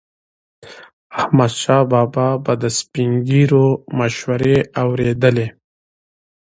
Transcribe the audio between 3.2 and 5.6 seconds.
ږیرو مشورې اورېدلي.